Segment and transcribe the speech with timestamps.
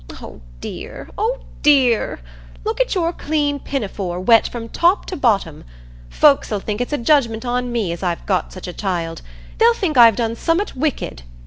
[0.19, 2.21] Oh dear, oh dear!
[2.65, 5.63] look at your clean pinafore, wet from top to bottom.
[6.09, 9.97] Folks 'ull think it's a judgment on me as I've got such a child,—they'll think
[9.99, 11.21] I've done summat wicked."